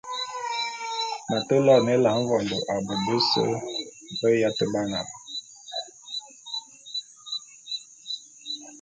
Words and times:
M’ate 1.29 1.55
loene 1.65 1.91
Ela 1.97 2.11
mvondô 2.19 2.57
a 2.73 2.75
bôte 2.85 2.99
bese 3.11 3.43
be 4.19 4.29
yate 4.41 4.65
ba 4.73 4.83
na. 4.91 4.99